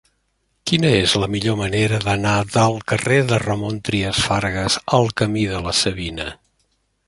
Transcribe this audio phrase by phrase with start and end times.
[0.69, 5.61] Quina és la millor manera d'anar del carrer de Ramon Trias Fargas al camí de
[5.67, 6.31] la Savina?